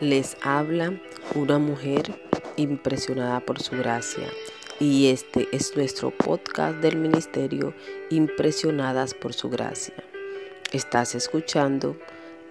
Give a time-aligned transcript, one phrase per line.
[0.00, 0.92] Les habla
[1.34, 2.12] una mujer
[2.56, 4.28] impresionada por su gracia
[4.78, 7.72] y este es nuestro podcast del ministerio
[8.10, 9.94] Impresionadas por su gracia.
[10.70, 11.96] Estás escuchando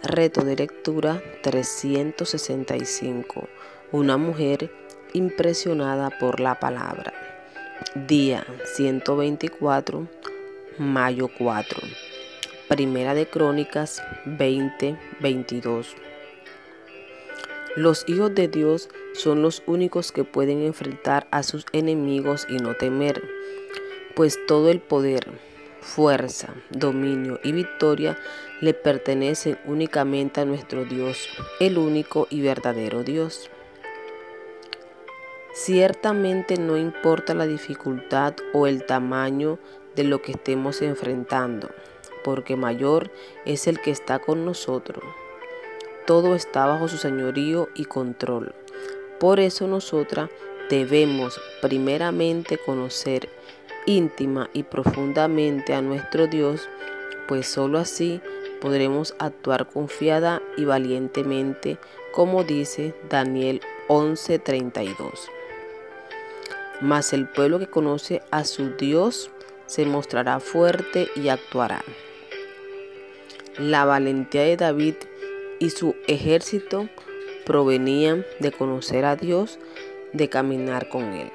[0.01, 3.47] Reto de Lectura 365,
[3.91, 4.71] una mujer
[5.13, 7.13] impresionada por la palabra.
[7.93, 8.43] Día
[8.73, 10.07] 124,
[10.79, 11.79] mayo 4.
[12.69, 15.95] Primera de Crónicas 2022.
[17.75, 22.73] Los hijos de Dios son los únicos que pueden enfrentar a sus enemigos y no
[22.75, 23.21] temer,
[24.15, 25.27] pues todo el poder,
[25.81, 28.17] fuerza, dominio y victoria
[28.61, 31.27] le pertenecen únicamente a nuestro Dios,
[31.59, 33.49] el único y verdadero Dios.
[35.53, 39.59] Ciertamente no importa la dificultad o el tamaño
[39.97, 41.69] de lo que estemos enfrentando,
[42.23, 43.11] porque mayor
[43.43, 45.03] es el que está con nosotros
[46.05, 48.53] todo está bajo su señorío y control.
[49.19, 50.29] Por eso nosotras
[50.69, 53.29] debemos primeramente conocer
[53.85, 56.67] íntima y profundamente a nuestro Dios,
[57.27, 58.21] pues sólo así
[58.61, 61.77] podremos actuar confiada y valientemente,
[62.11, 65.29] como dice Daniel 11:32.
[66.81, 69.29] Mas el pueblo que conoce a su Dios
[69.65, 71.83] se mostrará fuerte y actuará.
[73.57, 74.95] La valentía de David
[75.59, 76.89] y su ejército
[77.45, 79.59] provenían de conocer a Dios,
[80.13, 81.31] de caminar con Él.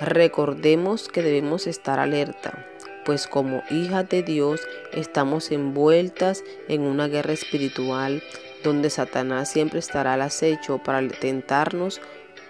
[0.00, 2.66] Recordemos que debemos estar alerta,
[3.04, 4.60] pues como hijas de Dios
[4.92, 8.22] estamos envueltas en una guerra espiritual
[8.64, 12.00] donde Satanás siempre estará al acecho para tentarnos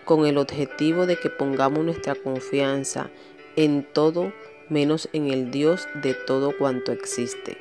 [0.04, 3.10] con el objetivo de que pongamos nuestra confianza
[3.56, 4.32] en todo
[4.68, 7.58] menos en el Dios de todo cuanto existe.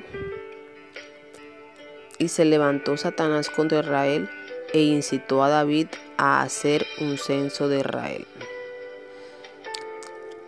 [2.22, 4.30] Y se levantó Satanás contra Israel
[4.72, 8.24] e incitó a David a hacer un censo de Israel.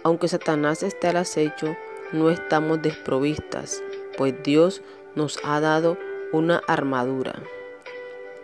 [0.04, 1.76] Aunque Satanás esté al acecho,
[2.12, 3.82] no estamos desprovistas,
[4.16, 4.82] pues Dios
[5.16, 5.98] nos ha dado
[6.30, 7.42] una armadura,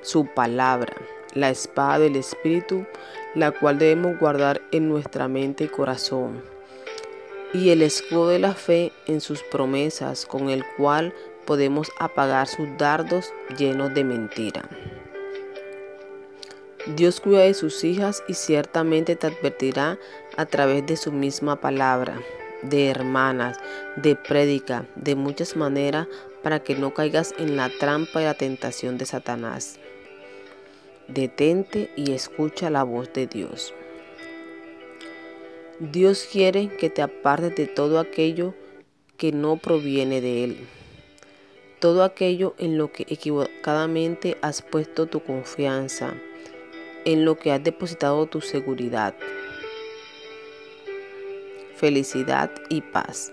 [0.03, 0.97] su palabra,
[1.33, 2.85] la espada del Espíritu,
[3.37, 6.43] la cual debemos guardar en nuestra mente y corazón,
[7.55, 11.15] y el escudo de la fe en sus promesas, con el cual
[11.51, 14.69] podemos apagar sus dardos llenos de mentira.
[16.95, 19.99] Dios cuida de sus hijas y ciertamente te advertirá
[20.37, 22.21] a través de su misma palabra,
[22.63, 23.59] de hermanas,
[23.97, 26.07] de prédica, de muchas maneras
[26.45, 29.81] para que no caigas en la trampa y la tentación de Satanás.
[31.09, 33.75] Detente y escucha la voz de Dios.
[35.81, 38.55] Dios quiere que te apartes de todo aquello
[39.17, 40.69] que no proviene de Él
[41.81, 46.15] todo aquello en lo que equivocadamente has puesto tu confianza,
[47.07, 49.15] en lo que has depositado tu seguridad,
[51.75, 53.33] felicidad y paz.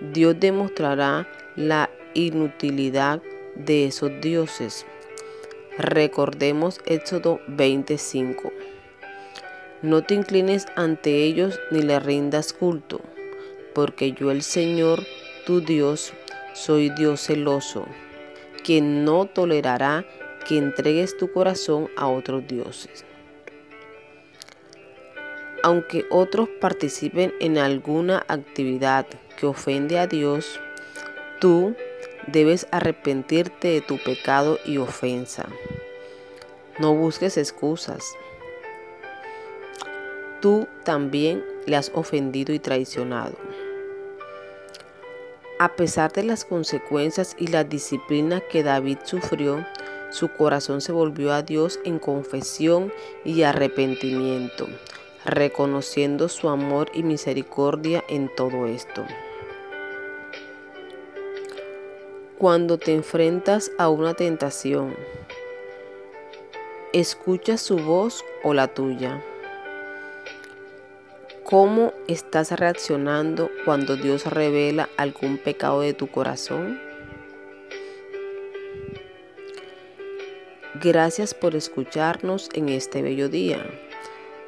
[0.00, 3.22] Dios demostrará la inutilidad
[3.54, 4.86] de esos dioses.
[5.78, 8.50] Recordemos Éxodo 25.
[9.82, 13.00] No te inclines ante ellos ni le rindas culto,
[13.74, 15.04] porque yo el Señor,
[15.44, 16.12] tu Dios,
[16.52, 17.86] soy Dios celoso,
[18.64, 20.04] quien no tolerará
[20.46, 23.04] que entregues tu corazón a otros dioses.
[25.62, 29.06] Aunque otros participen en alguna actividad
[29.38, 30.60] que ofende a Dios,
[31.40, 31.74] tú
[32.26, 35.48] debes arrepentirte de tu pecado y ofensa.
[36.78, 38.04] No busques excusas.
[40.40, 43.36] Tú también le has ofendido y traicionado.
[45.62, 49.64] A pesar de las consecuencias y la disciplina que David sufrió,
[50.10, 52.92] su corazón se volvió a Dios en confesión
[53.24, 54.66] y arrepentimiento,
[55.24, 59.04] reconociendo su amor y misericordia en todo esto.
[62.38, 64.96] Cuando te enfrentas a una tentación,
[66.92, 69.22] ¿escuchas su voz o la tuya?
[71.52, 76.80] ¿Cómo estás reaccionando cuando Dios revela algún pecado de tu corazón?
[80.82, 83.66] Gracias por escucharnos en este bello día.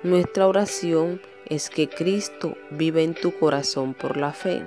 [0.03, 4.62] Nuestra oración es que Cristo viva en tu corazón por la fe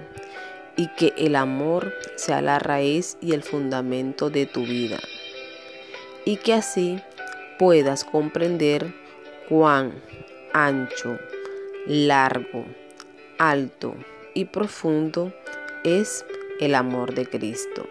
[0.75, 4.99] y que el amor sea la raíz y el fundamento de tu vida.
[6.23, 7.01] Y que así
[7.57, 8.93] puedas comprender
[9.49, 10.03] cuán
[10.53, 11.17] ancho,
[11.87, 12.65] largo,
[13.39, 13.95] alto
[14.33, 15.33] y profundo
[15.85, 16.25] es
[16.59, 17.87] el amor de Cristo.